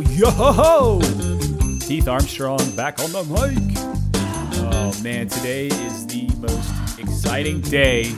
[0.00, 1.00] yo, ho, ho!
[1.86, 3.78] Heath Armstrong back on the mic.
[4.72, 8.14] Oh man, today is the most exciting day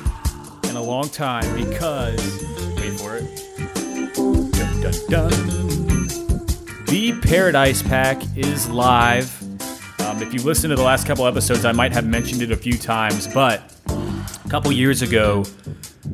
[0.65, 2.17] in a long time because,
[2.77, 4.15] wait for it.
[4.15, 4.51] Dun,
[4.81, 5.31] dun, dun.
[6.87, 9.43] The Paradise Pack is live.
[10.01, 12.57] Um, if you listen to the last couple episodes, I might have mentioned it a
[12.57, 15.45] few times, but a couple years ago,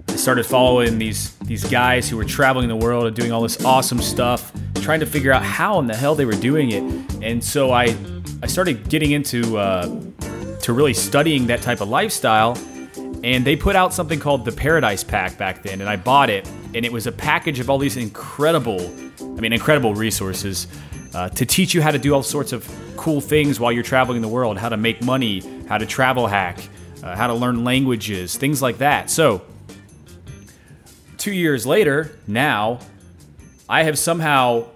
[0.08, 3.62] I started following these these guys who were traveling the world and doing all this
[3.64, 6.82] awesome stuff, trying to figure out how in the hell they were doing it.
[7.22, 7.96] And so I
[8.42, 9.88] I started getting into uh,
[10.62, 12.58] to really studying that type of lifestyle.
[13.24, 16.44] And they put out something called the Paradise Pack back then, and I bought it.
[16.74, 18.80] And it was a package of all these incredible,
[19.20, 20.66] I mean, incredible resources
[21.14, 24.22] uh, to teach you how to do all sorts of cool things while you're traveling
[24.22, 26.58] the world, how to make money, how to travel hack,
[27.04, 29.08] uh, how to learn languages, things like that.
[29.08, 29.42] So
[31.16, 32.80] two years later, now,
[33.68, 34.66] I have somehow,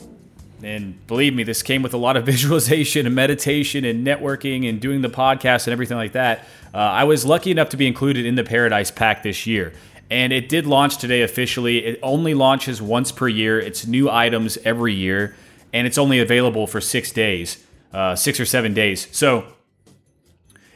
[0.62, 4.80] and believe me, this came with a lot of visualization and meditation and networking and
[4.80, 6.40] doing the podcast and everything like that.
[6.74, 9.72] Uh, I was lucky enough to be included in the Paradise Pack this year.
[10.10, 11.84] And it did launch today officially.
[11.84, 13.58] It only launches once per year.
[13.58, 15.34] It's new items every year,
[15.72, 19.08] and it's only available for six days, uh, six or seven days.
[19.10, 19.46] So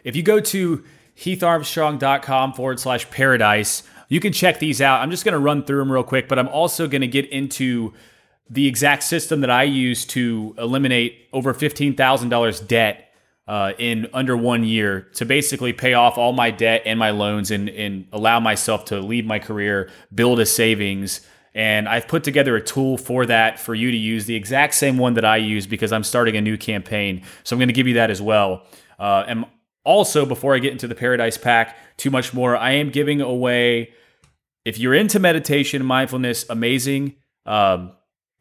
[0.03, 0.85] if you go to
[1.17, 5.01] heatharmstrong.com forward slash paradise, you can check these out.
[5.01, 7.27] I'm just going to run through them real quick, but I'm also going to get
[7.27, 7.95] into
[8.51, 13.13] the exact system that I use to eliminate over $15,000 debt
[13.47, 17.51] uh, in under one year to basically pay off all my debt and my loans
[17.51, 21.21] and, and allow myself to leave my career, build a savings.
[21.55, 24.99] And I've put together a tool for that for you to use, the exact same
[24.99, 27.23] one that I use because I'm starting a new campaign.
[27.45, 28.63] So I'm going to give you that as well.
[28.99, 29.47] Uh, and
[29.85, 33.93] also, before I get into the Paradise Pack, too much more, I am giving away
[34.65, 37.17] if you're into meditation mindfulness, amazing.
[37.47, 37.93] Um,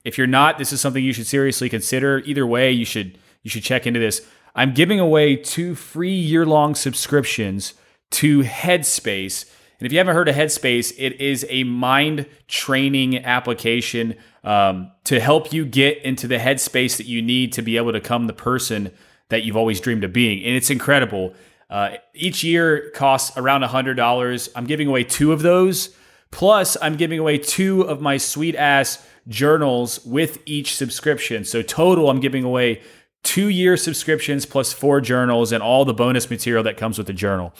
[0.03, 2.19] if you're not, this is something you should seriously consider.
[2.25, 4.25] Either way, you should you should check into this.
[4.55, 7.73] I'm giving away two free year-long subscriptions
[8.11, 9.45] to Headspace.
[9.79, 15.19] And if you haven't heard of Headspace, it is a mind training application um, to
[15.19, 18.33] help you get into the headspace that you need to be able to become the
[18.33, 18.91] person
[19.29, 20.43] that you've always dreamed of being.
[20.43, 21.33] And it's incredible.
[21.69, 24.49] Uh, each year costs around $100.
[24.55, 25.95] I'm giving away two of those.
[26.31, 31.43] Plus, I'm giving away two of my sweet ass journals with each subscription.
[31.43, 32.81] So, total, I'm giving away
[33.23, 37.13] two year subscriptions plus four journals and all the bonus material that comes with the
[37.13, 37.53] journal.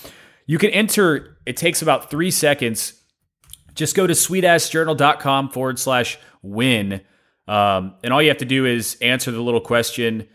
[0.46, 2.94] You can enter, it takes about three seconds.
[3.76, 7.02] Just go to sweetassjournal.com forward slash win.
[7.48, 10.28] Um, and all you have to do is answer the little question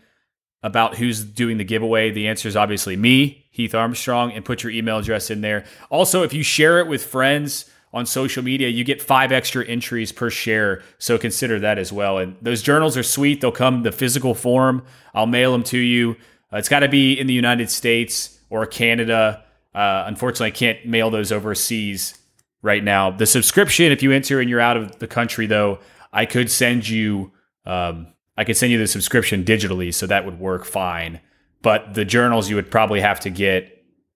[0.63, 2.11] about who's doing the giveaway.
[2.11, 5.65] The answer is obviously me, Heath Armstrong, and put your email address in there.
[5.89, 10.11] Also, if you share it with friends, on social media, you get five extra entries
[10.11, 10.83] per share.
[10.99, 12.17] So consider that as well.
[12.17, 13.39] And those journals are sweet.
[13.39, 14.83] They'll come the physical form.
[15.13, 16.17] I'll mail them to you.
[16.51, 19.45] Uh, it's got to be in the United States or Canada.
[19.73, 22.17] Uh, unfortunately, I can't mail those overseas
[22.61, 23.11] right now.
[23.11, 25.79] The subscription, if you enter and you're out of the country, though,
[26.11, 27.31] I could send you.
[27.65, 28.07] Um,
[28.37, 31.21] I could send you the subscription digitally, so that would work fine.
[31.61, 33.74] But the journals you would probably have to get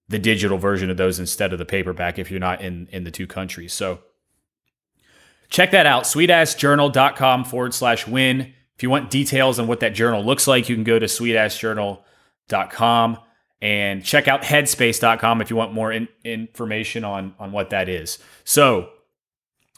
[0.10, 3.12] the digital version of those instead of the paperback if you're not in in the
[3.12, 3.74] two countries.
[3.74, 4.00] So
[5.50, 8.54] check that out, sweetassjournal.com forward slash win.
[8.76, 13.20] If you want details on what that journal looks like, you can go to sweetassjournal.com
[13.62, 18.20] and check out headspace.com if you want more in, information on, on what that is.
[18.46, 18.88] So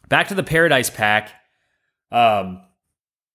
[0.07, 1.31] back to the Paradise Pack.
[2.11, 2.61] Um,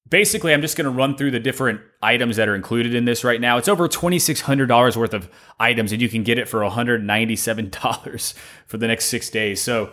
[0.09, 3.25] basically, I'm just going to run through the different items that are included in this
[3.25, 3.59] right now.
[3.59, 5.28] It's over $2,600 worth of
[5.59, 8.34] items, and you can get it for $197
[8.67, 9.62] for the next six days.
[9.62, 9.91] So,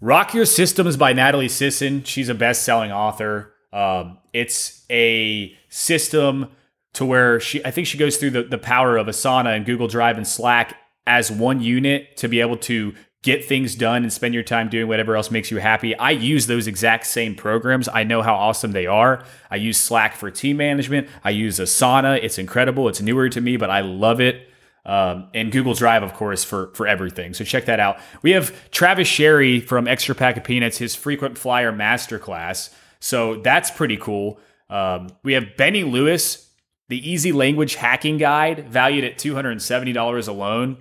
[0.00, 2.04] Rock Your Systems by Natalie Sisson.
[2.04, 3.54] She's a best selling author.
[3.72, 6.50] Um, it's a system
[6.92, 9.88] to where she, I think she goes through the, the power of Asana and Google
[9.88, 12.94] Drive and Slack as one unit to be able to
[13.26, 15.96] get things done and spend your time doing whatever else makes you happy.
[15.98, 17.88] I use those exact same programs.
[17.88, 19.24] I know how awesome they are.
[19.50, 21.08] I use Slack for team management.
[21.24, 22.22] I use Asana.
[22.22, 22.88] It's incredible.
[22.88, 24.48] It's newer to me, but I love it.
[24.84, 27.34] Um, and Google Drive, of course, for for everything.
[27.34, 27.98] So check that out.
[28.22, 32.70] We have Travis Sherry from Extra Pack of Peanuts, his frequent flyer masterclass.
[33.00, 34.38] So that's pretty cool.
[34.70, 36.48] Um, we have Benny Lewis,
[36.88, 40.76] the Easy Language Hacking Guide, valued at two hundred and seventy dollars alone.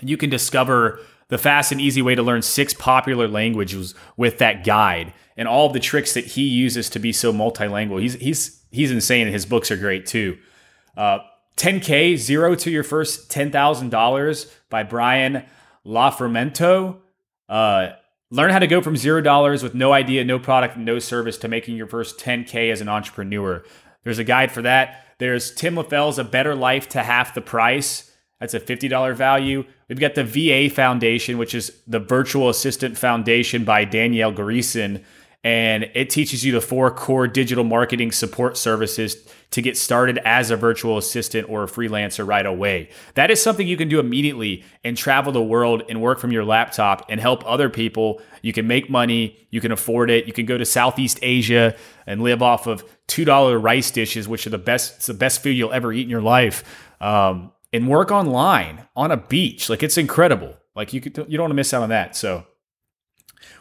[0.00, 4.64] You can discover the fast and easy way to learn six popular languages with that
[4.64, 8.00] guide and all the tricks that he uses to be so multilingual.
[8.00, 10.38] He's he's he's insane, and his books are great too.
[10.96, 11.18] Uh,
[11.56, 15.44] 10K, zero to your first $10,000 by Brian
[15.86, 16.98] LaFermento.
[17.48, 17.88] Uh,
[18.30, 21.48] learn how to go from zero dollars with no idea, no product, no service to
[21.48, 23.64] making your first 10K as an entrepreneur.
[24.04, 25.04] There's a guide for that.
[25.18, 28.12] There's Tim Leffel's A Better Life to Half the Price.
[28.38, 29.64] That's a $50 value.
[29.88, 35.04] We've got the VA Foundation, which is the Virtual Assistant Foundation by Danielle Greason.
[35.44, 39.16] And it teaches you the four core digital marketing support services
[39.52, 42.90] to get started as a virtual assistant or a freelancer right away.
[43.14, 46.44] That is something you can do immediately and travel the world and work from your
[46.44, 48.20] laptop and help other people.
[48.42, 50.26] You can make money, you can afford it.
[50.26, 51.76] You can go to Southeast Asia
[52.08, 55.50] and live off of $2 rice dishes, which are the best, it's the best food
[55.56, 56.64] you'll ever eat in your life.
[57.00, 59.68] Um, and work online on a beach.
[59.68, 60.56] Like it's incredible.
[60.74, 62.16] Like you could, you don't want to miss out on that.
[62.16, 62.44] So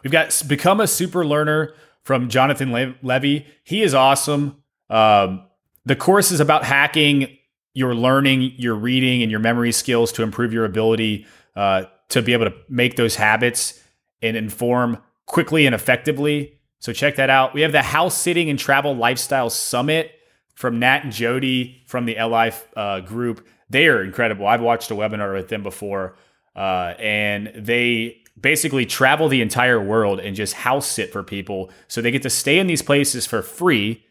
[0.04, 1.74] we've got become a super learner
[2.04, 3.46] from Jonathan Le- Levi.
[3.64, 4.64] He is awesome.
[4.90, 5.44] Um,
[5.86, 7.38] the course is about hacking
[7.74, 11.26] your learning, your reading, and your memory skills to improve your ability
[11.56, 13.82] uh, to be able to make those habits
[14.22, 16.60] and inform quickly and effectively.
[16.80, 17.54] So check that out.
[17.54, 20.12] We have the House Sitting and Travel Lifestyle Summit
[20.54, 23.46] from Nat and Jody from the LI uh, group.
[23.70, 24.48] They are incredible.
[24.48, 26.16] I've watched a webinar with them before,
[26.56, 31.72] uh, and they basically travel the entire world and just house sit for people.
[31.88, 34.06] So they get to stay in these places for free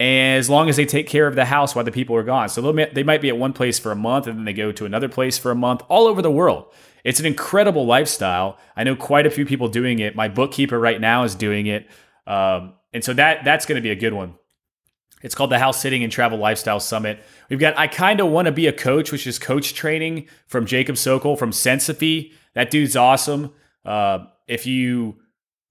[0.00, 2.48] as long as they take care of the house while the people are gone.
[2.48, 4.84] So they might be at one place for a month and then they go to
[4.84, 6.72] another place for a month all over the world.
[7.04, 8.58] It's an incredible lifestyle.
[8.76, 10.16] I know quite a few people doing it.
[10.16, 11.88] My bookkeeper right now is doing it.
[12.26, 14.34] Um, and so that that's going to be a good one.
[15.22, 17.22] It's called the House Sitting and Travel Lifestyle Summit.
[17.48, 20.66] We've got I kind of want to be a coach, which is coach training from
[20.66, 22.32] Jacob Sokol from Sensophy.
[22.54, 23.52] That dude's awesome.
[23.84, 25.16] Uh, if you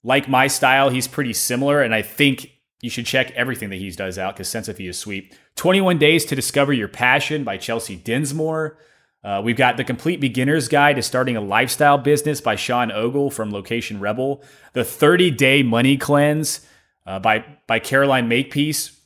[0.03, 2.51] like my style, he's pretty similar, and I think
[2.81, 5.37] you should check everything that he does out because Sensophy is sweet.
[5.55, 8.77] 21 Days to Discover Your Passion by Chelsea Dinsmore.
[9.23, 13.29] Uh, we've got The Complete Beginner's Guide to Starting a Lifestyle Business by Sean Ogle
[13.29, 14.43] from Location Rebel.
[14.73, 16.65] The 30 Day Money Cleanse
[17.05, 18.99] uh, by, by Caroline Makepeace.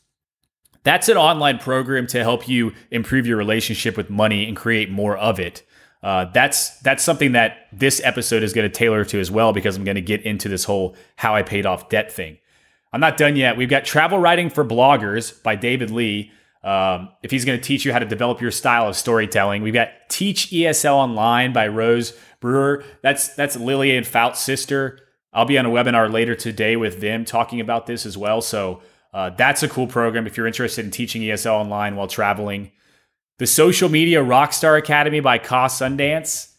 [0.86, 5.18] That's an online program to help you improve your relationship with money and create more
[5.18, 5.64] of it.
[6.04, 9.76] Uh, that's that's something that this episode is going to tailor to as well because
[9.76, 12.38] I'm going to get into this whole how I paid off debt thing.
[12.94, 13.58] I'm not done yet.
[13.58, 16.32] We've got travel writing for bloggers by David Lee.
[16.64, 19.74] Um, if he's going to teach you how to develop your style of storytelling, we've
[19.74, 22.84] got Teach ESL Online by Rose Brewer.
[23.02, 25.00] That's that's Lily and Fout's sister.
[25.34, 28.40] I'll be on a webinar later today with them talking about this as well.
[28.42, 28.82] So
[29.16, 32.70] uh, that's a cool program if you're interested in teaching ESL online while traveling.
[33.40, 36.52] The Social Media Rockstar Academy by Ka Sundance.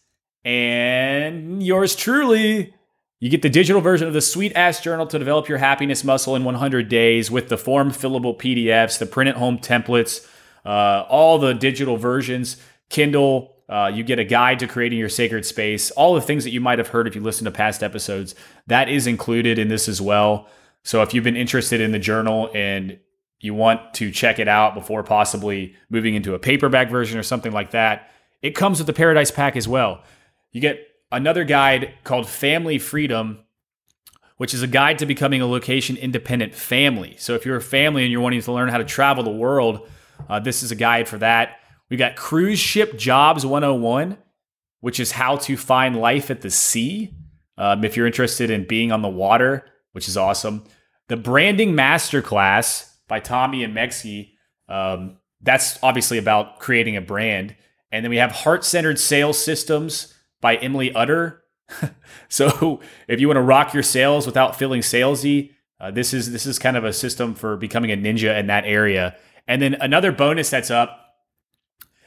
[0.42, 2.72] And yours truly.
[3.20, 6.34] You get the digital version of the Sweet Ass Journal to develop your happiness muscle
[6.34, 10.26] in 100 days with the form fillable PDFs, the print at home templates,
[10.64, 12.56] uh, all the digital versions,
[12.88, 13.54] Kindle.
[13.68, 16.60] Uh, you get a guide to creating your sacred space, all the things that you
[16.62, 18.34] might have heard if you listened to past episodes.
[18.66, 20.48] That is included in this as well.
[20.86, 23.00] So if you've been interested in the journal and
[23.40, 27.50] you want to check it out before possibly moving into a paperback version or something
[27.50, 28.08] like that,
[28.40, 30.04] it comes with the Paradise Pack as well.
[30.52, 33.40] You get another guide called Family Freedom,
[34.36, 37.16] which is a guide to becoming a location independent family.
[37.18, 39.88] So if you're a family and you're wanting to learn how to travel the world,
[40.28, 41.56] uh, this is a guide for that.
[41.90, 44.18] We got Cruise Ship Jobs 101,
[44.82, 47.12] which is how to find life at the sea.
[47.58, 49.64] Um, if you're interested in being on the water,
[49.96, 50.62] which is awesome.
[51.08, 54.32] The Branding Masterclass by Tommy and Mexi.
[54.68, 57.54] Um, that's obviously about creating a brand.
[57.92, 61.42] And then we have Heart Centered Sales Systems by Emily Utter.
[62.28, 66.46] so if you want to rock your sales without feeling salesy, uh, this is this
[66.46, 69.14] is kind of a system for becoming a ninja in that area.
[69.46, 71.16] And then another bonus that's up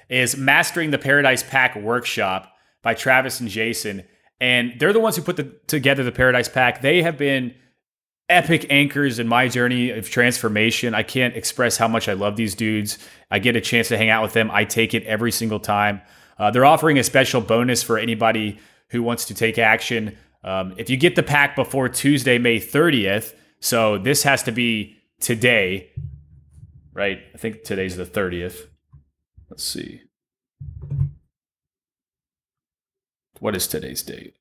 [0.10, 2.52] is Mastering the Paradise Pack Workshop
[2.82, 4.04] by Travis and Jason.
[4.42, 6.82] And they're the ones who put the, together the Paradise Pack.
[6.82, 7.54] They have been
[8.30, 10.94] epic anchors in my journey of transformation.
[10.94, 13.00] I can't express how much I love these dudes.
[13.32, 14.50] I get a chance to hang out with them.
[14.52, 16.02] I take it every single time.
[16.38, 18.60] Uh, they're offering a special bonus for anybody
[18.90, 20.16] who wants to take action.
[20.44, 24.96] Um, if you get the pack before Tuesday, May 30th, so this has to be
[25.20, 25.90] today,
[26.94, 27.20] right?
[27.34, 28.68] I think today's the 30th.
[29.50, 30.02] Let's see.
[33.40, 34.36] What is today's date?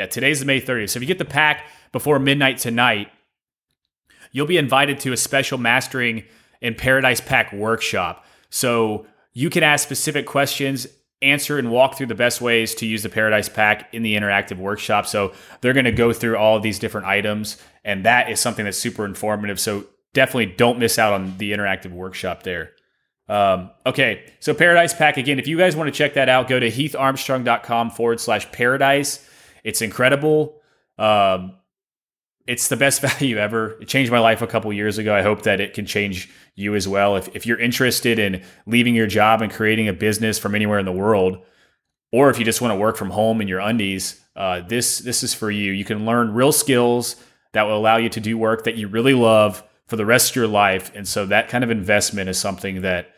[0.00, 0.88] Yeah, today's the May 30th.
[0.88, 3.12] So if you get the pack before midnight tonight,
[4.32, 6.24] you'll be invited to a special mastering
[6.62, 8.24] in Paradise Pack workshop.
[8.48, 9.04] So
[9.34, 10.86] you can ask specific questions,
[11.20, 14.56] answer and walk through the best ways to use the Paradise Pack in the interactive
[14.56, 15.06] workshop.
[15.06, 18.64] So they're going to go through all of these different items, and that is something
[18.64, 19.60] that's super informative.
[19.60, 22.70] So definitely don't miss out on the interactive workshop there.
[23.28, 25.38] Um, okay, so Paradise Pack again.
[25.38, 29.26] If you guys want to check that out, go to heatharmstrong.com forward slash paradise.
[29.64, 30.60] It's incredible.
[30.98, 31.56] Um,
[32.46, 33.80] it's the best value ever.
[33.80, 35.14] It changed my life a couple years ago.
[35.14, 37.16] I hope that it can change you as well.
[37.16, 40.86] If, if you're interested in leaving your job and creating a business from anywhere in
[40.86, 41.38] the world,
[42.12, 45.22] or if you just want to work from home in your undies, uh, this this
[45.22, 45.72] is for you.
[45.72, 47.16] You can learn real skills
[47.52, 50.36] that will allow you to do work that you really love for the rest of
[50.36, 50.92] your life.
[50.94, 53.10] And so that kind of investment is something that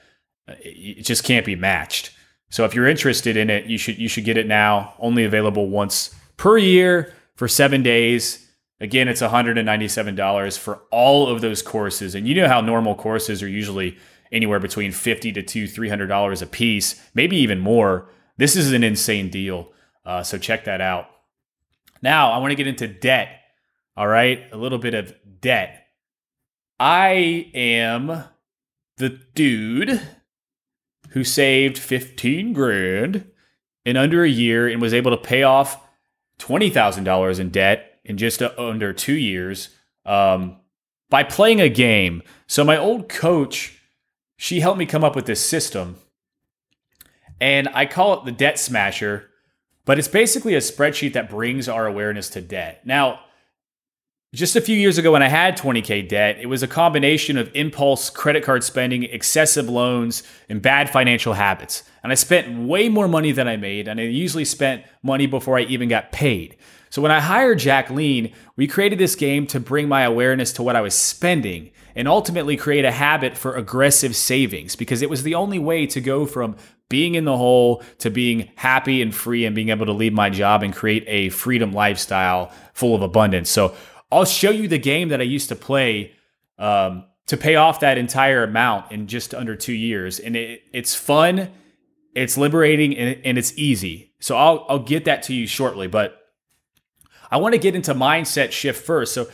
[0.49, 2.11] uh, it just can't be matched.
[2.51, 4.95] So if you're interested in it, you should you should get it now.
[4.99, 8.51] Only available once per year for seven days.
[8.81, 12.15] Again, it's $197 for all of those courses.
[12.15, 13.97] And you know how normal courses are usually
[14.33, 18.09] anywhere between 50 to two, $300 a piece, maybe even more.
[18.39, 19.71] This is an insane deal.
[20.05, 21.07] Uh, so check that out.
[22.01, 23.39] Now, I want to get into debt.
[23.97, 25.87] All right, a little bit of debt.
[26.81, 28.25] I am
[28.97, 30.01] the dude
[31.11, 33.31] who saved 15 grand
[33.85, 35.79] in under a year and was able to pay off
[36.43, 39.69] $20,000 in debt in just under two years
[40.05, 40.57] um,
[41.09, 42.23] by playing a game.
[42.47, 43.81] So, my old coach,
[44.37, 45.97] she helped me come up with this system.
[47.41, 49.29] And I call it the Debt Smasher,
[49.85, 52.87] but it's basically a spreadsheet that brings our awareness to debt.
[52.87, 53.21] Now,
[54.35, 57.51] just a few years ago, when I had 20K debt, it was a combination of
[57.55, 61.83] impulse credit card spending, excessive loans, and bad financial habits.
[62.03, 65.59] And I spent way more money than I made, and I usually spent money before
[65.59, 66.57] I even got paid.
[66.89, 70.77] So when I hired Jacqueline, we created this game to bring my awareness to what
[70.77, 75.35] I was spending and ultimately create a habit for aggressive savings because it was the
[75.35, 76.57] only way to go from
[76.89, 80.29] being in the hole to being happy and free and being able to leave my
[80.29, 83.49] job and create a freedom lifestyle full of abundance.
[83.49, 83.75] So
[84.13, 86.13] I'll show you the game that I used to play
[86.59, 90.95] um, to pay off that entire amount in just under two years, and it, it's
[90.95, 91.51] fun,
[92.15, 94.13] it's liberating, and, and it's easy.
[94.21, 96.19] So I'll I'll get that to you shortly, but
[97.31, 99.15] I want to get into mindset shift first.
[99.15, 99.29] So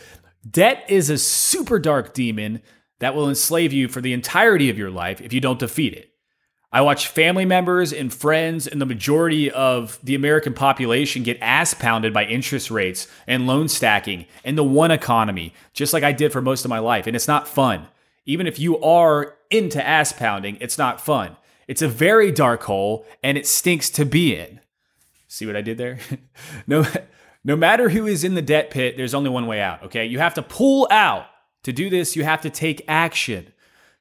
[0.49, 2.61] debt is a super dark demon
[2.99, 6.08] that will enslave you for the entirety of your life if you don't defeat it.
[6.71, 11.73] I watch family members and friends and the majority of the American population get ass
[11.73, 16.31] pounded by interest rates and loan stacking and the one economy, just like I did
[16.31, 17.07] for most of my life.
[17.07, 17.87] And it's not fun.
[18.27, 21.37] Even if you are into ass pounding, it's not fun.
[21.67, 24.59] It's a very dark hole and it stinks to be in.
[25.27, 25.99] See what I did there?
[26.67, 26.85] no,
[27.43, 30.05] no matter who is in the debt pit, there's only one way out, okay?
[30.05, 31.25] You have to pull out.
[31.63, 33.51] To do this, you have to take action.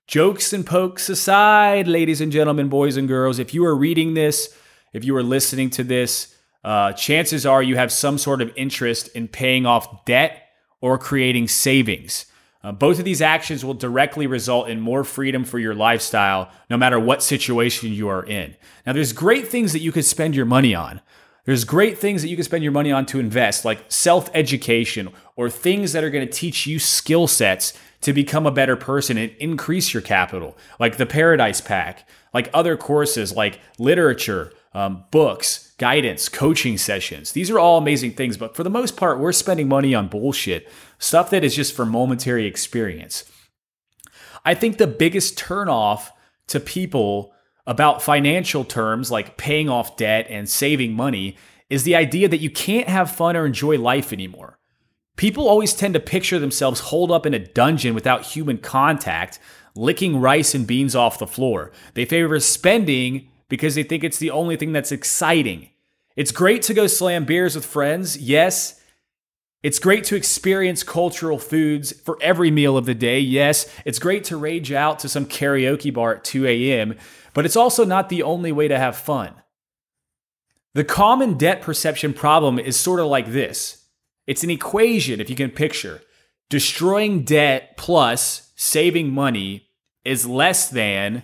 [0.08, 4.56] Jokes and pokes aside, ladies and gentlemen, boys and girls, if you are reading this,
[4.94, 6.34] if you are listening to this,
[6.64, 10.48] uh, chances are you have some sort of interest in paying off debt
[10.80, 12.24] or creating savings.
[12.64, 16.78] Uh, both of these actions will directly result in more freedom for your lifestyle, no
[16.78, 18.56] matter what situation you are in.
[18.86, 21.02] Now, there's great things that you could spend your money on.
[21.48, 25.08] There's great things that you can spend your money on to invest, like self education
[25.34, 29.16] or things that are going to teach you skill sets to become a better person
[29.16, 35.72] and increase your capital, like the Paradise Pack, like other courses like literature, um, books,
[35.78, 37.32] guidance, coaching sessions.
[37.32, 40.68] These are all amazing things, but for the most part, we're spending money on bullshit,
[40.98, 43.24] stuff that is just for momentary experience.
[44.44, 46.10] I think the biggest turnoff
[46.48, 47.32] to people
[47.68, 51.36] about financial terms like paying off debt and saving money
[51.68, 54.58] is the idea that you can't have fun or enjoy life anymore.
[55.16, 59.38] People always tend to picture themselves holed up in a dungeon without human contact,
[59.74, 61.70] licking rice and beans off the floor.
[61.92, 65.68] They favor spending because they think it's the only thing that's exciting.
[66.16, 68.80] It's great to go slam beers with friends, yes.
[69.62, 73.70] It's great to experience cultural foods for every meal of the day, yes.
[73.84, 76.96] It's great to rage out to some karaoke bar at 2 a.m.,
[77.38, 79.32] but it's also not the only way to have fun.
[80.74, 83.86] The common debt perception problem is sort of like this
[84.26, 86.00] it's an equation, if you can picture.
[86.50, 89.68] Destroying debt plus saving money
[90.04, 91.22] is less than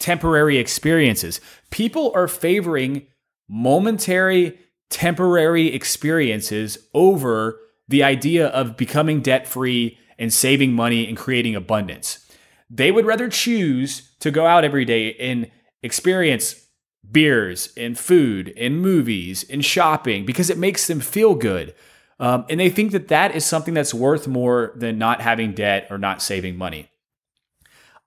[0.00, 1.40] temporary experiences.
[1.70, 3.06] People are favoring
[3.48, 4.58] momentary,
[4.90, 12.28] temporary experiences over the idea of becoming debt free and saving money and creating abundance.
[12.68, 15.50] They would rather choose to go out every day and
[15.82, 16.66] experience
[17.12, 21.74] beers and food and movies and shopping because it makes them feel good.
[22.18, 25.88] Um, and they think that that is something that's worth more than not having debt
[25.90, 26.88] or not saving money.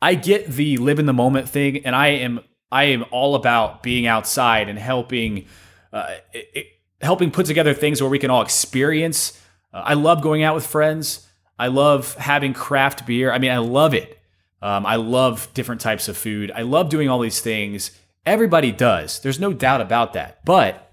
[0.02, 2.40] I get the live in the moment thing, and I am
[2.72, 5.46] I am all about being outside and helping
[5.94, 6.66] uh, it,
[7.00, 9.40] helping put together things where we can all experience.
[9.72, 11.28] Uh, I love going out with friends.
[11.60, 13.32] I love having craft beer.
[13.32, 14.17] I mean, I love it.
[14.62, 16.52] Um, I love different types of food.
[16.54, 17.92] I love doing all these things.
[18.26, 19.20] Everybody does.
[19.20, 20.44] There's no doubt about that.
[20.46, 20.92] But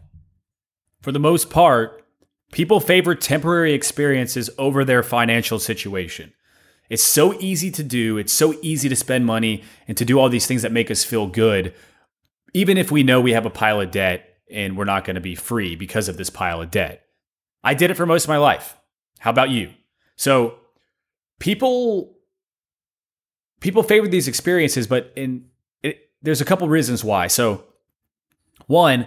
[1.01, 2.05] for the most part,
[2.55, 6.33] People favor temporary experiences over their financial situation.
[6.89, 10.29] It's so easy to do, it's so easy to spend money and to do all
[10.29, 11.75] these things that make us feel good,
[12.53, 15.21] even if we know we have a pile of debt and we're not going to
[15.21, 17.05] be free because of this pile of debt.
[17.65, 18.77] I did it for most of my life.
[19.19, 19.73] How about you?
[20.15, 20.55] So,
[21.41, 22.14] people
[23.65, 25.47] people favor these experiences, but in
[25.83, 27.29] it, there's a couple reasons why.
[27.29, 27.65] So,
[28.67, 29.07] one,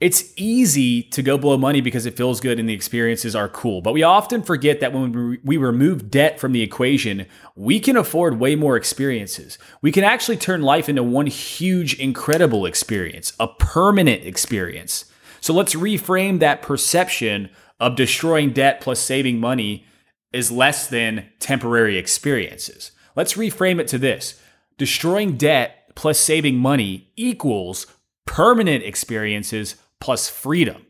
[0.00, 3.80] it's easy to go blow money because it feels good and the experiences are cool.
[3.80, 8.40] But we often forget that when we remove debt from the equation, we can afford
[8.40, 9.58] way more experiences.
[9.80, 15.04] We can actually turn life into one huge, incredible experience, a permanent experience.
[15.40, 19.86] So let's reframe that perception of destroying debt plus saving money
[20.32, 22.90] is less than temporary experiences.
[23.18, 24.40] Let's reframe it to this
[24.76, 27.88] destroying debt plus saving money equals
[28.26, 30.86] permanent experiences plus freedom.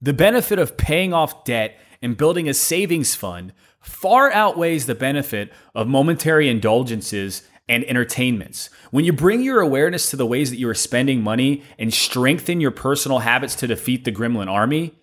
[0.00, 5.52] The benefit of paying off debt and building a savings fund far outweighs the benefit
[5.74, 8.70] of momentary indulgences and entertainments.
[8.92, 12.60] When you bring your awareness to the ways that you are spending money and strengthen
[12.60, 14.94] your personal habits to defeat the gremlin army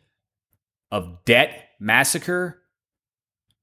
[0.91, 2.60] of debt massacre,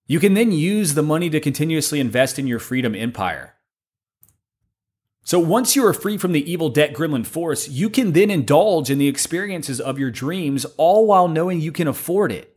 [0.09, 3.55] you can then use the money to continuously invest in your freedom empire.
[5.23, 8.91] So once you are free from the evil debt gremlin force, you can then indulge
[8.91, 12.57] in the experiences of your dreams, all while knowing you can afford it.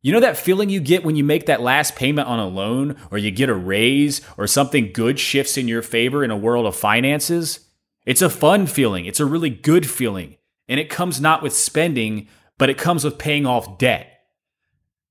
[0.00, 2.96] You know that feeling you get when you make that last payment on a loan,
[3.10, 6.66] or you get a raise, or something good shifts in your favor in a world
[6.66, 7.66] of finances?
[8.06, 9.06] It's a fun feeling.
[9.06, 10.36] It's a really good feeling.
[10.68, 14.17] And it comes not with spending, but it comes with paying off debt.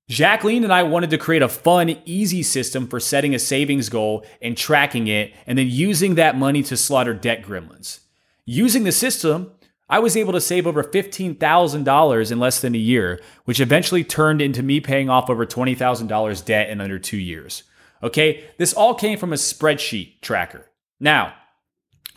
[0.08, 4.24] Jacqueline and I wanted to create a fun, easy system for setting a savings goal
[4.40, 8.00] and tracking it, and then using that money to slaughter debt gremlins.
[8.46, 9.52] Using the system,
[9.90, 14.40] I was able to save over $15,000 in less than a year, which eventually turned
[14.40, 17.64] into me paying off over $20,000 debt in under two years.
[18.02, 20.70] Okay, this all came from a spreadsheet tracker.
[21.00, 21.34] Now,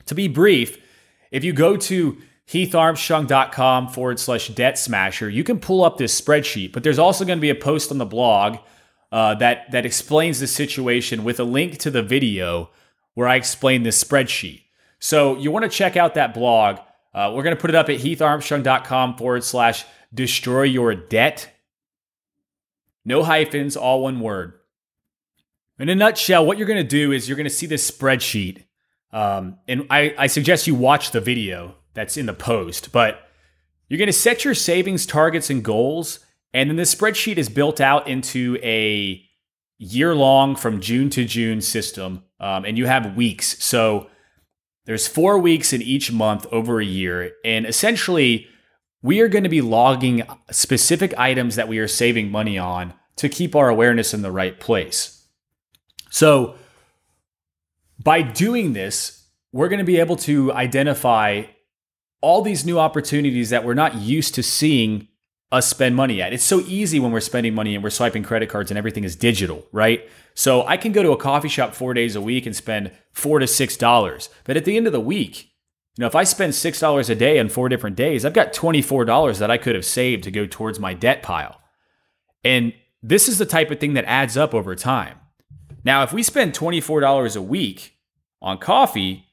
[0.06, 0.82] to be brief,
[1.32, 2.18] if you go to
[2.52, 5.30] heatharmstrong.com forward slash debt smasher.
[5.30, 7.98] You can pull up this spreadsheet, but there's also going to be a post on
[7.98, 8.58] the blog
[9.12, 12.70] uh, that, that explains the situation with a link to the video
[13.14, 14.64] where I explain this spreadsheet.
[15.00, 16.80] So you want to check out that blog.
[17.14, 21.50] Uh, we're going to put it up at heatharmstrong.com forward slash destroy your debt.
[23.06, 24.54] No hyphens, all one word.
[25.80, 28.66] In a nutshell, what you're going to do is you're going to see this spreadsheet.
[29.12, 33.28] Um, and I, I suggest you watch the video that's in the post, but
[33.88, 36.20] you're going to set your savings targets and goals.
[36.54, 39.22] And then the spreadsheet is built out into a
[39.78, 42.24] year long from June to June system.
[42.40, 43.62] Um, and you have weeks.
[43.64, 44.10] So
[44.86, 47.34] there's four weeks in each month over a year.
[47.44, 48.48] And essentially,
[49.02, 53.30] we are going to be logging specific items that we are saving money on to
[53.30, 55.28] keep our awareness in the right place.
[56.10, 56.56] So
[58.04, 61.44] by doing this, we're going to be able to identify
[62.22, 65.08] all these new opportunities that we're not used to seeing
[65.52, 66.32] us spend money at.
[66.32, 69.16] It's so easy when we're spending money and we're swiping credit cards and everything is
[69.16, 70.08] digital, right?
[70.34, 73.40] So I can go to a coffee shop four days a week and spend four
[73.40, 74.30] to six dollars.
[74.46, 75.50] But at the end of the week,
[75.98, 78.54] you know, if I spend six dollars a day on four different days, I've got
[78.54, 81.60] twenty-four dollars that I could have saved to go towards my debt pile.
[82.46, 85.20] And this is the type of thing that adds up over time.
[85.84, 87.98] Now, if we spend $24 a week
[88.42, 89.26] on coffee,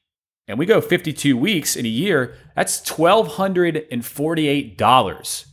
[0.48, 5.44] and we go 52 weeks in a year, that's $1,248.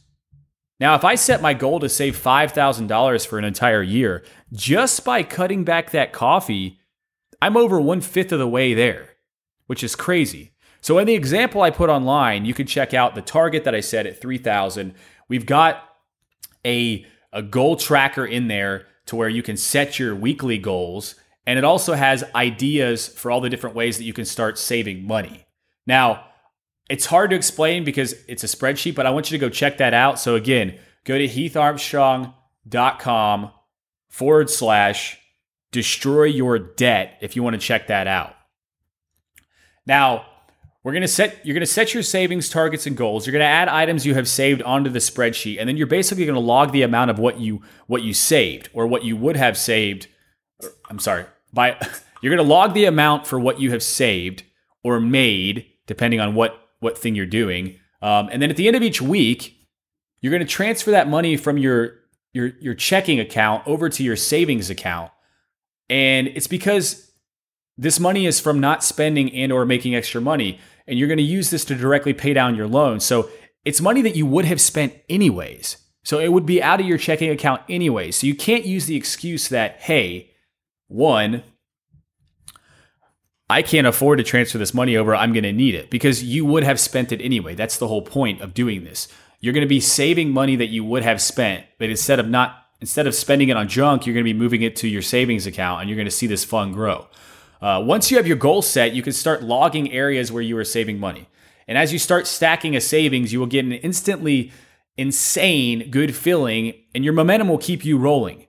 [0.80, 5.24] Now, if I set my goal to save $5,000 for an entire year, just by
[5.24, 6.80] cutting back that coffee,
[7.42, 9.10] I'm over one fifth of the way there,
[9.68, 10.54] which is crazy.
[10.82, 13.80] So, in the example I put online, you can check out the target that I
[13.80, 14.94] set at 3,000.
[15.28, 15.84] We've got
[16.66, 21.16] a, a goal tracker in there to where you can set your weekly goals
[21.48, 25.06] and it also has ideas for all the different ways that you can start saving
[25.06, 25.46] money.
[25.86, 26.26] Now,
[26.90, 29.78] it's hard to explain because it's a spreadsheet, but I want you to go check
[29.78, 30.20] that out.
[30.20, 33.52] So, again, go to heatharmstrong.com
[34.10, 35.20] forward slash
[35.72, 38.34] destroy your debt if you want to check that out.
[39.86, 40.26] Now,
[40.84, 43.26] we're going to set you're going to set your savings targets and goals.
[43.26, 46.26] You're going to add items you have saved onto the spreadsheet and then you're basically
[46.26, 49.36] going to log the amount of what you what you saved or what you would
[49.36, 50.08] have saved
[50.90, 51.26] I'm sorry,
[51.56, 51.76] by
[52.22, 54.44] you're going to log the amount for what you have saved
[54.84, 57.80] or made, depending on what what thing you're doing.
[58.04, 59.58] Um, and then at the end of each week,
[60.22, 61.96] you're going to transfer that money from your
[62.34, 65.12] your your checking account over to your savings account.
[65.90, 67.12] And it's because
[67.78, 71.24] this money is from not spending and or making extra money and you're going to
[71.24, 73.00] use this to directly pay down your loan.
[73.00, 73.30] So
[73.64, 75.78] it's money that you would have spent anyways.
[76.04, 78.12] So it would be out of your checking account anyway.
[78.12, 80.32] So you can't use the excuse that, hey,
[80.88, 81.44] one,
[83.50, 85.16] I can't afford to transfer this money over.
[85.16, 87.54] I'm going to need it because you would have spent it anyway.
[87.54, 89.08] That's the whole point of doing this.
[89.40, 92.62] You're going to be saving money that you would have spent, but instead of not
[92.82, 95.48] instead of spending it on junk, you're going to be moving it to your savings
[95.48, 97.08] account and you're going to see this fund grow.
[97.62, 100.64] Uh, once you have your goal set, you can start logging areas where you are
[100.64, 101.28] saving money.
[101.68, 104.52] And as you start stacking a savings, you will get an instantly
[104.98, 108.45] insane good feeling and your momentum will keep you rolling.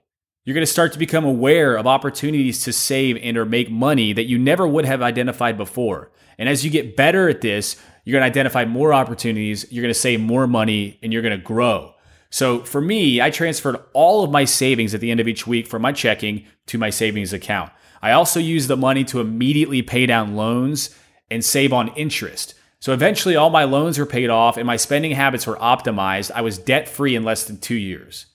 [0.47, 4.13] You're going to start to become aware of opportunities to save and or make money
[4.13, 6.09] that you never would have identified before.
[6.37, 9.93] And as you get better at this, you're going to identify more opportunities, you're going
[9.93, 11.95] to save more money and you're going to grow.
[12.29, 15.67] So for me, I transferred all of my savings at the end of each week
[15.67, 17.73] from my checking to my savings account.
[18.01, 20.95] I also use the money to immediately pay down loans
[21.29, 22.53] and save on interest.
[22.79, 26.31] So eventually, all my loans were paid off and my spending habits were optimized.
[26.31, 28.27] I was debt free in less than two years.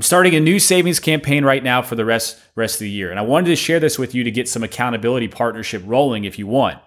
[0.00, 3.10] I'm starting a new savings campaign right now for the rest, rest of the year.
[3.10, 6.38] And I wanted to share this with you to get some accountability partnership rolling if
[6.38, 6.78] you want.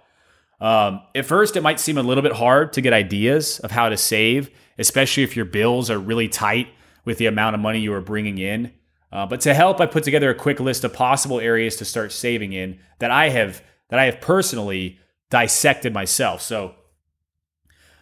[0.59, 3.89] Um, at first, it might seem a little bit hard to get ideas of how
[3.89, 4.49] to save,
[4.79, 6.69] especially if your bills are really tight
[7.05, 8.73] with the amount of money you are bringing in.
[9.11, 12.11] Uh, but to help, I put together a quick list of possible areas to start
[12.11, 14.97] saving in that I have that I have personally
[15.29, 16.41] dissected myself.
[16.41, 16.73] So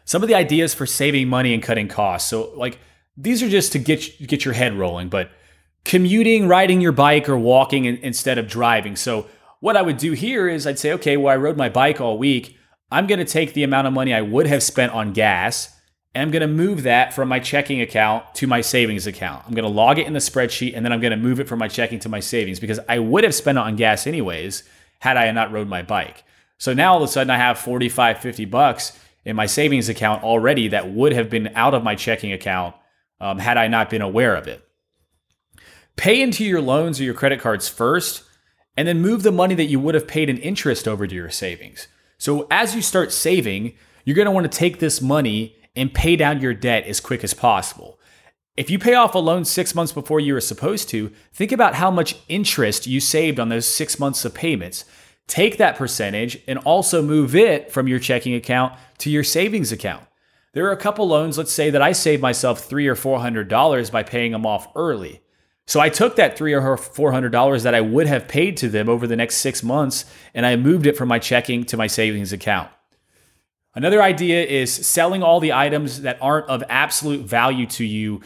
[0.05, 2.29] some of the ideas for saving money and cutting costs.
[2.29, 2.79] So like
[3.21, 5.31] these are just to get get your head rolling, but
[5.85, 8.95] commuting, riding your bike or walking in, instead of driving.
[8.95, 9.27] So
[9.59, 12.17] what I would do here is I'd say, okay, well I rode my bike all
[12.17, 12.57] week.
[12.91, 15.73] I'm going to take the amount of money I would have spent on gas
[16.13, 19.45] and I'm going to move that from my checking account to my savings account.
[19.47, 21.47] I'm going to log it in the spreadsheet and then I'm going to move it
[21.47, 24.63] from my checking to my savings because I would have spent it on gas anyways
[24.99, 26.23] had I not rode my bike.
[26.57, 30.23] So now all of a sudden I have 45, 50 bucks in my savings account
[30.23, 32.75] already that would have been out of my checking account
[33.21, 34.67] um, had I not been aware of it.
[35.95, 38.23] Pay into your loans or your credit cards first,
[38.75, 41.29] and then move the money that you would have paid in interest over to your
[41.29, 41.87] savings.
[42.17, 46.15] So as you start saving, you're going to want to take this money and pay
[46.15, 47.99] down your debt as quick as possible.
[48.57, 51.75] If you pay off a loan six months before you were supposed to, think about
[51.75, 54.85] how much interest you saved on those six months of payments
[55.27, 60.03] take that percentage and also move it from your checking account to your savings account.
[60.53, 63.47] There are a couple loans, let's say that I saved myself three or four hundred
[63.47, 65.21] dollars by paying them off early.
[65.67, 68.67] So I took that three or four hundred dollars that I would have paid to
[68.67, 71.87] them over the next six months and I moved it from my checking to my
[71.87, 72.69] savings account.
[73.73, 78.19] Another idea is selling all the items that aren't of absolute value to you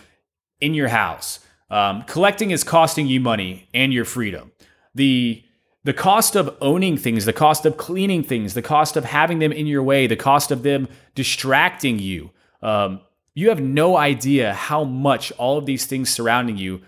[0.60, 1.40] in your house.
[1.70, 4.52] Um, collecting is costing you money and your freedom.
[4.96, 5.44] The
[5.86, 9.52] the cost of owning things, the cost of cleaning things, the cost of having them
[9.52, 12.32] in your way, the cost of them distracting you.
[12.64, 13.02] Um,
[13.36, 16.82] you have no idea how much all of these things surrounding you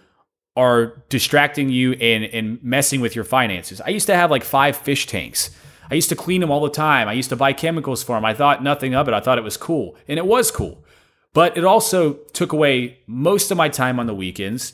[0.56, 3.80] are distracting you and, and messing with your finances.
[3.82, 5.52] I used to have like five fish tanks.
[5.92, 7.08] I used to clean them all the time.
[7.08, 8.26] I used to buy chemicals for them.
[8.26, 9.14] I thought nothing of it.
[9.14, 9.96] I thought it was cool.
[10.08, 10.84] And it was cool.
[11.34, 14.74] But it also took away most of my time on the weekends,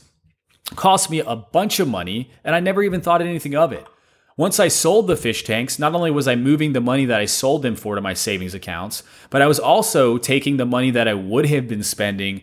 [0.77, 3.85] cost me a bunch of money, and I never even thought anything of it.
[4.35, 7.25] Once I sold the fish tanks, not only was I moving the money that I
[7.25, 11.07] sold them for to my savings accounts, but I was also taking the money that
[11.07, 12.41] I would have been spending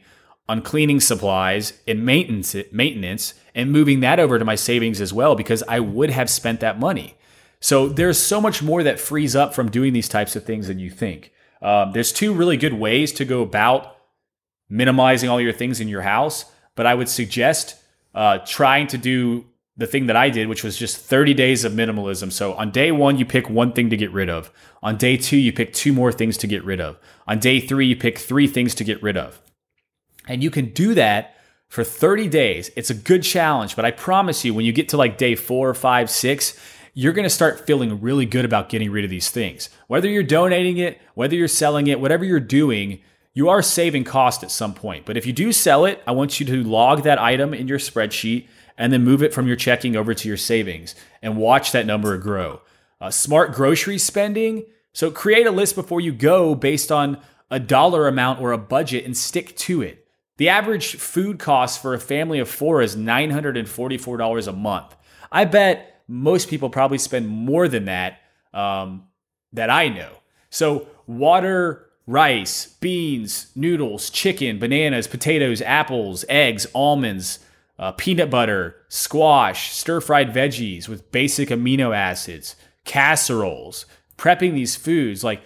[0.49, 5.35] on cleaning supplies and maintenance maintenance and moving that over to my savings as well
[5.35, 7.17] because I would have spent that money.
[7.61, 10.79] So there's so much more that frees up from doing these types of things than
[10.79, 11.33] you think.
[11.61, 13.97] Um, there's two really good ways to go about
[14.69, 17.77] minimizing all your things in your house, but I would suggest
[18.15, 19.45] uh, trying to do
[19.81, 22.31] the thing that I did, which was just 30 days of minimalism.
[22.31, 24.53] So on day one, you pick one thing to get rid of.
[24.83, 26.99] On day two, you pick two more things to get rid of.
[27.27, 29.41] On day three, you pick three things to get rid of.
[30.29, 31.35] And you can do that
[31.69, 32.71] for 30 days.
[32.77, 35.73] It's a good challenge, but I promise you, when you get to like day four,
[35.73, 36.61] five, six,
[36.93, 39.71] you're going to start feeling really good about getting rid of these things.
[39.87, 43.01] Whether you're donating it, whether you're selling it, whatever you're doing,
[43.33, 45.07] you are saving cost at some point.
[45.07, 47.79] But if you do sell it, I want you to log that item in your
[47.79, 48.47] spreadsheet
[48.81, 52.17] and then move it from your checking over to your savings and watch that number
[52.17, 52.63] grow.
[52.99, 54.65] Uh, smart grocery spending.
[54.95, 57.19] So create a list before you go based on
[57.51, 60.09] a dollar amount or a budget and stick to it.
[60.39, 64.97] The average food cost for a family of four is $944 a month.
[65.31, 68.21] I bet most people probably spend more than that
[68.55, 69.05] um,
[69.53, 70.11] that I know.
[70.49, 77.41] So, water, rice, beans, noodles, chicken, bananas, potatoes, apples, eggs, almonds,
[77.81, 83.87] uh, peanut butter, squash, stir fried veggies with basic amino acids, casseroles,
[84.19, 85.25] prepping these foods.
[85.25, 85.41] Like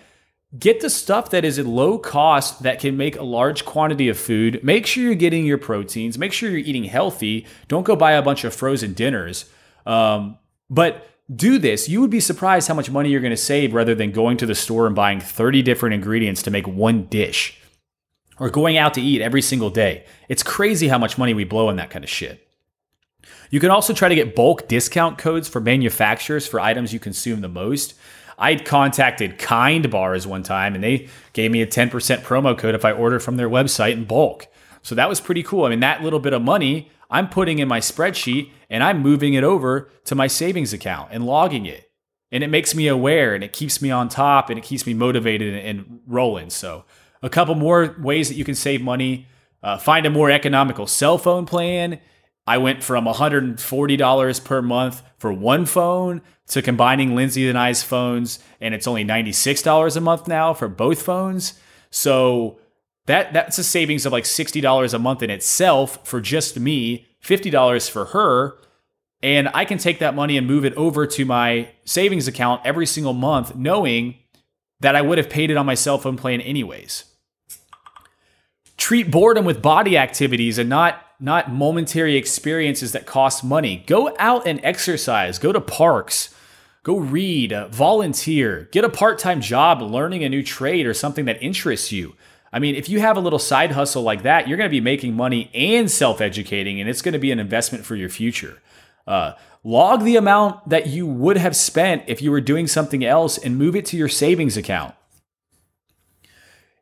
[0.58, 4.18] get the stuff that is at low cost that can make a large quantity of
[4.18, 4.62] food.
[4.64, 6.18] Make sure you're getting your proteins.
[6.18, 7.46] Make sure you're eating healthy.
[7.68, 9.44] Don't go buy a bunch of frozen dinners.
[9.86, 10.36] Um,
[10.68, 11.88] but do this.
[11.88, 14.46] You would be surprised how much money you're going to save rather than going to
[14.46, 17.60] the store and buying 30 different ingredients to make one dish
[18.38, 20.04] or going out to eat every single day.
[20.28, 22.46] It's crazy how much money we blow on that kind of shit.
[23.50, 27.40] You can also try to get bulk discount codes for manufacturers for items you consume
[27.40, 27.94] the most.
[28.36, 31.90] I contacted Kind Bars one time and they gave me a 10%
[32.22, 34.48] promo code if I order from their website in bulk.
[34.82, 35.64] So that was pretty cool.
[35.64, 39.34] I mean, that little bit of money I'm putting in my spreadsheet and I'm moving
[39.34, 41.90] it over to my savings account and logging it.
[42.32, 44.94] And it makes me aware and it keeps me on top and it keeps me
[44.94, 46.50] motivated and rolling.
[46.50, 46.84] So,
[47.24, 49.26] a couple more ways that you can save money
[49.64, 51.98] uh, find a more economical cell phone plan.
[52.46, 58.40] I went from $140 per month for one phone to combining Lindsay and I's phones,
[58.60, 61.58] and it's only $96 a month now for both phones.
[61.90, 62.58] So
[63.06, 67.88] that that's a savings of like $60 a month in itself for just me, $50
[67.88, 68.58] for her.
[69.22, 72.84] And I can take that money and move it over to my savings account every
[72.84, 74.16] single month, knowing
[74.80, 77.13] that I would have paid it on my cell phone plan anyways.
[78.76, 83.84] Treat boredom with body activities and not not momentary experiences that cost money.
[83.86, 86.34] Go out and exercise, go to parks,
[86.82, 91.42] go read, uh, volunteer, get a part-time job learning a new trade or something that
[91.42, 92.14] interests you.
[92.52, 94.80] I mean, if you have a little side hustle like that, you're going to be
[94.80, 98.60] making money and self-educating and it's going to be an investment for your future.
[99.06, 99.32] Uh,
[99.62, 103.56] log the amount that you would have spent if you were doing something else and
[103.56, 104.94] move it to your savings account.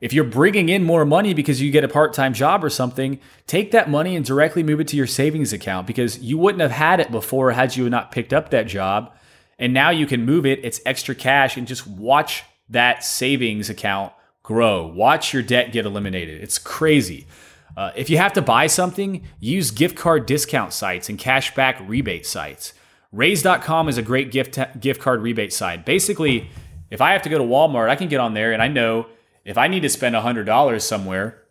[0.03, 3.21] If you're bringing in more money because you get a part time job or something,
[3.47, 6.73] take that money and directly move it to your savings account because you wouldn't have
[6.73, 9.15] had it before had you not picked up that job.
[9.61, 14.12] And now you can move it, it's extra cash, and just watch that savings account
[14.43, 14.85] grow.
[14.85, 16.43] Watch your debt get eliminated.
[16.43, 17.29] It's crazy.
[17.77, 22.27] Uh, if you have to buy something, use gift card discount sites and cashback rebate
[22.27, 22.75] sites.
[23.12, 25.87] Raise.com is a great gift, gift card rebate site.
[25.87, 26.51] Basically,
[26.91, 29.07] if I have to go to Walmart, I can get on there and I know
[29.44, 31.42] if I need to spend $100 somewhere,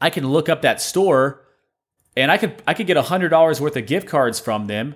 [0.00, 1.42] I can look up that store
[2.16, 4.94] and I could I could get $100 worth of gift cards from them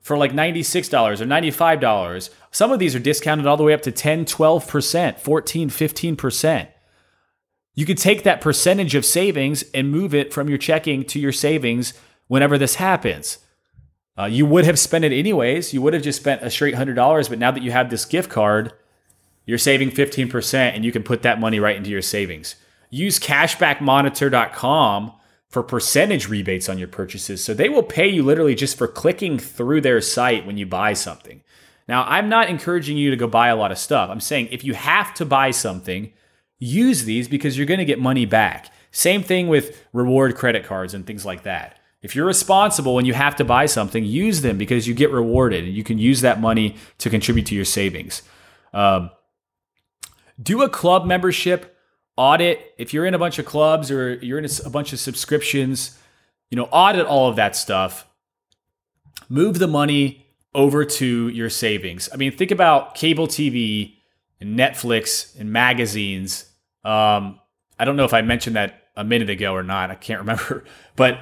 [0.00, 2.30] for like $96 or $95.
[2.50, 6.68] Some of these are discounted all the way up to 10, 12%, 14, 15%.
[7.74, 11.32] You could take that percentage of savings and move it from your checking to your
[11.32, 11.94] savings
[12.26, 13.38] whenever this happens.
[14.18, 15.72] Uh, you would have spent it anyways.
[15.72, 18.28] You would have just spent a straight $100, but now that you have this gift
[18.28, 18.72] card,
[19.44, 22.56] you're saving 15% and you can put that money right into your savings.
[22.90, 25.12] Use cashbackmonitor.com
[25.48, 27.44] for percentage rebates on your purchases.
[27.44, 30.94] So they will pay you literally just for clicking through their site when you buy
[30.94, 31.42] something.
[31.88, 34.08] Now, I'm not encouraging you to go buy a lot of stuff.
[34.08, 36.12] I'm saying if you have to buy something,
[36.58, 38.72] use these because you're going to get money back.
[38.92, 41.78] Same thing with reward credit cards and things like that.
[42.02, 45.64] If you're responsible and you have to buy something, use them because you get rewarded
[45.64, 48.22] and you can use that money to contribute to your savings.
[48.72, 49.10] Um,
[50.42, 51.76] do a club membership
[52.16, 52.74] audit.
[52.78, 55.98] If you're in a bunch of clubs or you're in a, bunch of subscriptions,
[56.50, 58.06] you know, audit all of that stuff.
[59.28, 62.08] Move the money over to your savings.
[62.12, 63.94] I mean, think about cable TV
[64.40, 66.44] and Netflix and magazines.
[66.84, 67.40] Um,
[67.78, 69.90] I don't know if I mentioned that a minute ago or not.
[69.90, 70.64] I can't remember.
[70.96, 71.18] But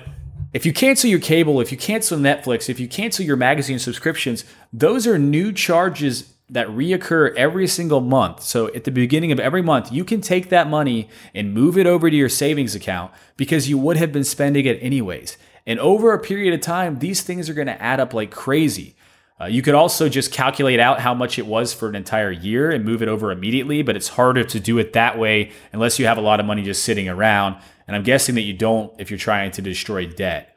[0.53, 4.45] if you cancel your cable, if you cancel Netflix, if you cancel your magazine subscriptions,
[4.73, 8.43] those are new charges that reoccur every single month.
[8.43, 11.87] So at the beginning of every month, you can take that money and move it
[11.87, 15.39] over to your savings account because you would have been spending it anyways.
[15.67, 18.97] And over a period of time, these things are going to add up like crazy.
[19.41, 22.71] Uh, you could also just calculate out how much it was for an entire year
[22.71, 26.07] and move it over immediately, but it's harder to do it that way unless you
[26.07, 27.57] have a lot of money just sitting around.
[27.87, 30.57] And I'm guessing that you don't if you're trying to destroy debt.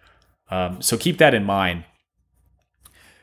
[0.51, 1.85] Um, so keep that in mind.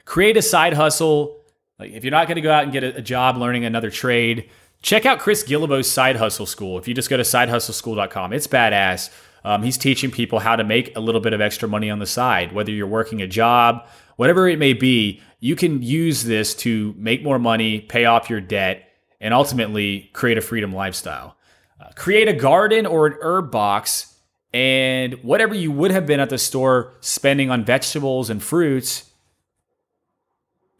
[0.06, 1.39] Create a side hustle
[1.80, 3.90] like if you're not going to go out and get a, a job learning another
[3.90, 4.48] trade,
[4.82, 6.78] check out Chris Guillebeau's Side Hustle School.
[6.78, 9.10] If you just go to sidehustleschool.com, it's badass.
[9.42, 12.06] Um, he's teaching people how to make a little bit of extra money on the
[12.06, 15.22] side, whether you're working a job, whatever it may be.
[15.40, 18.86] You can use this to make more money, pay off your debt,
[19.18, 21.36] and ultimately create a freedom lifestyle.
[21.80, 24.14] Uh, create a garden or an herb box,
[24.52, 29.09] and whatever you would have been at the store spending on vegetables and fruits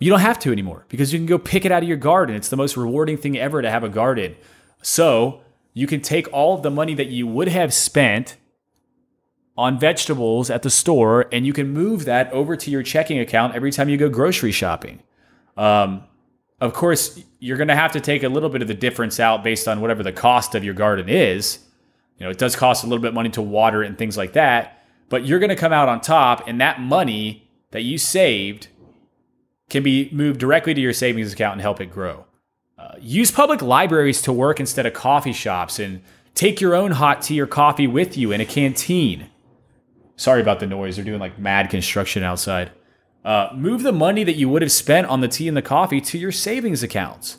[0.01, 2.35] you don't have to anymore because you can go pick it out of your garden.
[2.35, 4.35] It's the most rewarding thing ever to have a garden.
[4.83, 8.37] So you can take all of the money that you would have spent
[9.57, 13.55] on vegetables at the store and you can move that over to your checking account
[13.55, 15.03] every time you go grocery shopping.
[15.57, 16.05] Um,
[16.61, 19.43] Of course, you're going to have to take a little bit of the difference out
[19.43, 21.59] based on whatever the cost of your garden is.
[22.19, 24.35] You know, it does cost a little bit money to water it and things like
[24.35, 28.69] that, but you're going to come out on top, and that money that you saved
[29.71, 32.27] can be moved directly to your savings account and help it grow.
[32.77, 36.03] Uh, use public libraries to work instead of coffee shops and
[36.35, 39.29] take your own hot tea or coffee with you in a canteen.
[40.17, 40.97] Sorry about the noise.
[40.97, 42.73] They're doing like mad construction outside.
[43.25, 46.01] Uh, move the money that you would have spent on the tea and the coffee
[46.01, 47.39] to your savings accounts.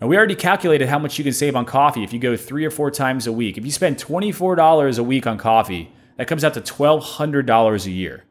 [0.00, 2.64] Now, we already calculated how much you can save on coffee if you go three
[2.64, 3.58] or four times a week.
[3.58, 8.24] If you spend $24 a week on coffee, that comes out to $1,200 a year.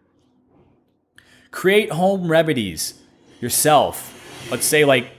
[1.52, 3.02] Create home remedies
[3.40, 4.14] yourself.
[4.52, 5.10] Let's say, like,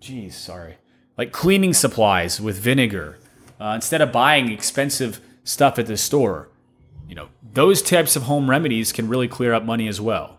[0.00, 0.76] geez, sorry,
[1.16, 3.18] like cleaning supplies with vinegar
[3.60, 6.48] uh, instead of buying expensive stuff at the store.
[7.08, 10.38] You know, those types of home remedies can really clear up money as well.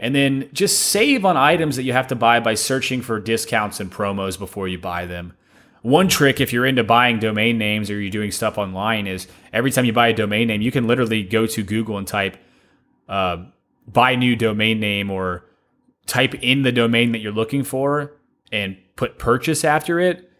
[0.00, 3.80] And then just save on items that you have to buy by searching for discounts
[3.80, 5.34] and promos before you buy them.
[5.82, 9.70] One trick, if you're into buying domain names or you're doing stuff online, is every
[9.70, 12.36] time you buy a domain name, you can literally go to Google and type
[13.08, 13.44] uh,
[13.92, 15.44] buy new domain name or
[16.06, 18.12] type in the domain that you're looking for
[18.52, 20.30] and put purchase after it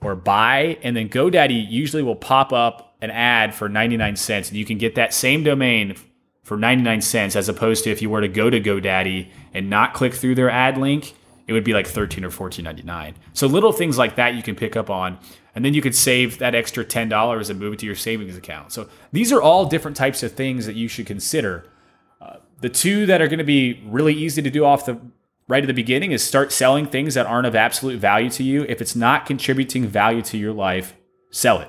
[0.00, 0.78] or buy.
[0.82, 4.48] And then GoDaddy usually will pop up an ad for 99 cents.
[4.48, 5.96] And you can get that same domain
[6.42, 9.94] for 99 cents as opposed to if you were to go to GoDaddy and not
[9.94, 11.14] click through their ad link,
[11.46, 13.14] it would be like 13 or 14.99.
[13.32, 15.18] So little things like that you can pick up on
[15.54, 18.72] and then you could save that extra $10 and move it to your savings account.
[18.72, 21.66] So these are all different types of things that you should consider.
[22.60, 25.00] The two that are going to be really easy to do off the
[25.48, 28.64] right at the beginning is start selling things that aren't of absolute value to you.
[28.68, 30.94] If it's not contributing value to your life,
[31.30, 31.68] sell it.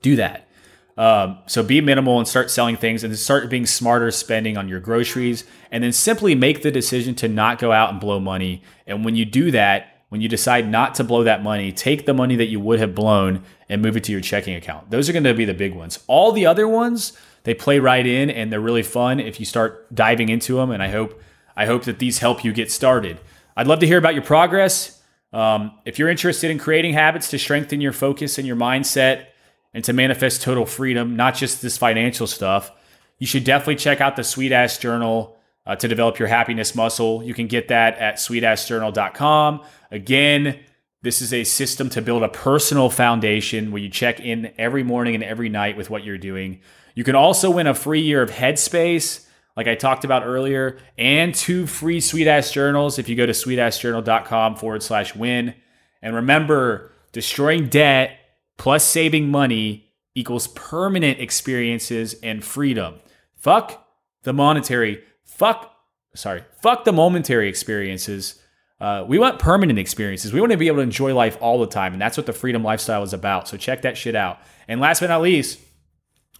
[0.00, 0.48] Do that.
[0.96, 4.80] Um, so be minimal and start selling things and start being smarter spending on your
[4.80, 5.44] groceries.
[5.70, 8.62] And then simply make the decision to not go out and blow money.
[8.86, 12.12] And when you do that, when you decide not to blow that money, take the
[12.12, 14.90] money that you would have blown and move it to your checking account.
[14.90, 16.00] Those are going to be the big ones.
[16.06, 19.92] All the other ones, they play right in and they're really fun if you start
[19.94, 20.70] diving into them.
[20.70, 21.20] And I hope
[21.56, 23.20] I hope that these help you get started.
[23.56, 25.02] I'd love to hear about your progress.
[25.32, 29.26] Um, if you're interested in creating habits to strengthen your focus and your mindset,
[29.74, 32.70] and to manifest total freedom, not just this financial stuff,
[33.18, 37.22] you should definitely check out the Sweet Ass Journal uh, to develop your happiness muscle.
[37.22, 39.62] You can get that at sweetassjournal.com.
[39.90, 40.58] Again,
[41.02, 45.14] this is a system to build a personal foundation where you check in every morning
[45.14, 46.60] and every night with what you're doing.
[46.94, 49.26] You can also win a free year of Headspace,
[49.56, 53.32] like I talked about earlier, and two free Sweet Ass Journals if you go to
[53.32, 55.54] sweetassjournal.com forward slash win.
[56.00, 58.18] And remember, destroying debt
[58.58, 62.96] plus saving money equals permanent experiences and freedom.
[63.36, 63.86] Fuck
[64.22, 65.74] the monetary, fuck,
[66.14, 68.38] sorry, fuck the momentary experiences.
[68.80, 70.32] Uh, we want permanent experiences.
[70.32, 71.92] We want to be able to enjoy life all the time.
[71.92, 73.46] And that's what the freedom lifestyle is about.
[73.46, 74.40] So check that shit out.
[74.66, 75.60] And last but not least,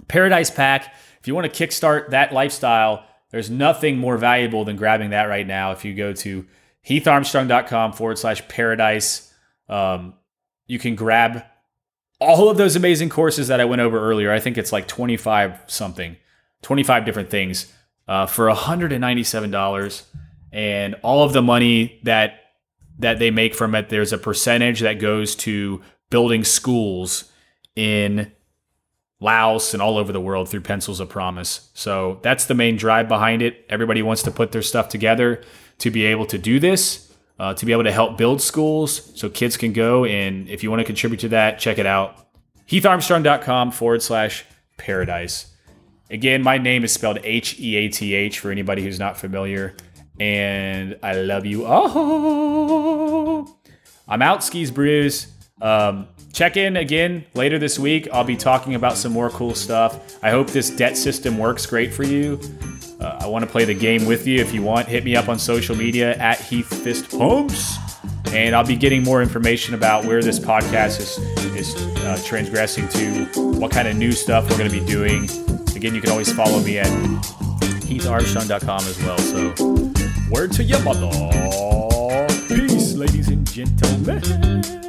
[0.09, 0.95] Paradise Pack.
[1.21, 5.47] If you want to kickstart that lifestyle, there's nothing more valuable than grabbing that right
[5.47, 5.73] now.
[5.73, 6.47] If you go to
[6.87, 9.33] heatharmstrong.com forward slash paradise,
[9.69, 10.15] um,
[10.67, 11.45] you can grab
[12.23, 15.59] all of those amazing courses that I went over earlier, I think it's like 25
[15.67, 16.17] something,
[16.63, 17.73] 25 different things
[18.07, 20.03] uh, for $197.
[20.53, 22.39] And all of the money that
[22.99, 27.25] that they make from it, there's a percentage that goes to building schools
[27.75, 28.31] in
[29.23, 31.71] Laos and all over the world through Pencils of Promise.
[31.75, 33.65] So that's the main drive behind it.
[33.69, 35.43] Everybody wants to put their stuff together
[35.79, 39.29] to be able to do this uh, to be able to help build schools so
[39.29, 40.05] kids can go.
[40.05, 42.17] And if you want to contribute to that, check it out.
[42.69, 44.45] HeathArmstrong.com forward slash
[44.77, 45.53] paradise.
[46.09, 49.75] Again, my name is spelled H E A T H for anybody who's not familiar.
[50.21, 51.65] And I love you.
[51.67, 53.57] Oh,
[54.07, 55.27] I'm out, skis brews.
[55.63, 58.09] Um, check in again later this week.
[58.13, 60.19] I'll be talking about some more cool stuff.
[60.23, 62.41] I hope this debt system works great for you.
[63.01, 64.41] Uh, I want to play the game with you.
[64.41, 67.77] If you want, hit me up on social media at Heath Fist Pumps,
[68.33, 71.19] and I'll be getting more information about where this podcast is
[71.55, 73.25] is uh, transgressing to,
[73.61, 75.25] what kind of new stuff we're going to be doing.
[75.77, 79.19] Again, you can always follow me at HeathArmstrong.com as well.
[79.19, 81.09] So, word to your mother.
[82.49, 84.82] Peace, ladies and gentlemen.